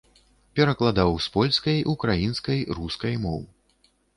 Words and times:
Перакладаў 0.59 1.11
з 1.27 1.29
польскай, 1.35 1.77
украінскай, 1.95 2.59
рускай 2.81 3.15
моў. 3.29 3.41